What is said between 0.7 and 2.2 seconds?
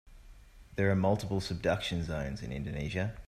There are multiple subduction